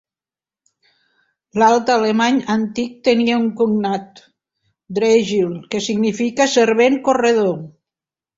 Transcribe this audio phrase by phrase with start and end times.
[1.63, 4.23] L'alt alemany antic tenia un cognat,
[5.01, 7.55] "dregil" que significa "servent, corredor".